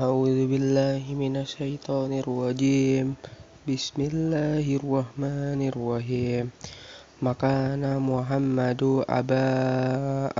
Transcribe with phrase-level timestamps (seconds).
[0.00, 3.20] أعوذ بالله من الشيطان الرجيم.
[3.68, 6.44] بسم الله الرحمن الرحيم.
[7.20, 9.52] ما كان محمد أبا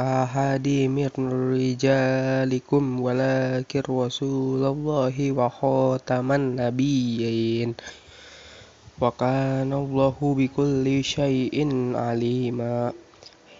[0.00, 1.12] أحد من
[1.52, 7.70] رجالكم ولكن رسول الله وخاتم النبيين.
[8.96, 11.56] وكان الله بكل شيء
[12.00, 12.92] عليما.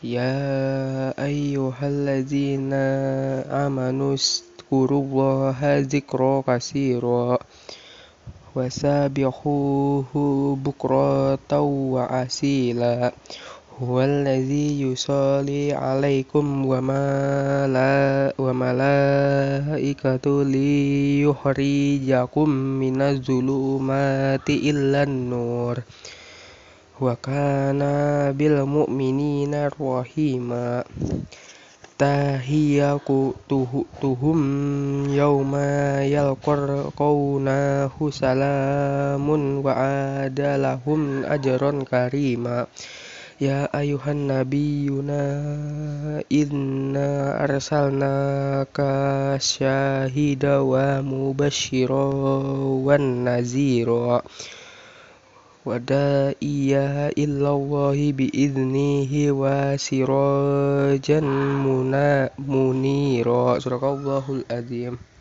[0.01, 2.73] يا أيها الذين
[3.53, 4.17] آمنوا
[4.71, 7.43] wadhkurullaha dzikra katsira
[8.55, 10.23] wasabihuhu
[10.63, 13.11] bukratan wa asila.
[13.81, 25.83] Huwal ladzi yusalli alaikum wa mala wa malaikatu li yukhrijakum minaz zulumati illan nur.
[27.01, 30.87] Wa kana bil mu'minina rahima
[32.01, 34.41] tahiyaku tuhu tuhum
[35.13, 39.77] yauma yalqar qawna husalamun wa
[40.25, 42.65] adalahum ajron karima.
[43.37, 45.25] Ya ayuhan nabi yuna
[46.29, 52.09] inna arsalna ka syahida wa mubashiro
[52.81, 54.25] wa naziro
[55.67, 61.21] ونذيرا وداعيا إلى الله بإذنه وسراجا
[62.49, 63.59] منيرا.
[63.59, 65.01] صدق الله العظيم.